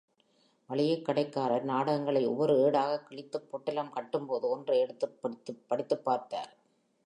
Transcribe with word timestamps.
மளிகைக் 0.69 1.05
கடைக்காரர், 1.05 1.63
நாடகங்களை 1.63 2.25
ஒவ்வொரு 2.25 2.55
ஏடாகக் 2.57 3.07
கிழித்துப் 3.07 3.51
பொட்டலம் 3.51 3.93
கட்டும்போது, 3.95 4.41
ஒன்றை 4.41 4.79
எடுத்துப் 4.79 5.21
படித்துப் 5.67 6.05
பார்த்தார். 6.05 6.57